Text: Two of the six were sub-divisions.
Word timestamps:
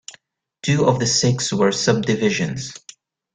Two 0.63 0.87
of 0.87 0.97
the 0.97 1.05
six 1.05 1.53
were 1.53 1.71
sub-divisions. 1.71 2.73